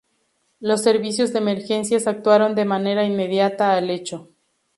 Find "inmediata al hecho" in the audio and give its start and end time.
3.05-4.31